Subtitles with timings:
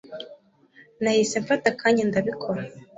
[1.01, 2.61] nahise mfata akanya ndabikora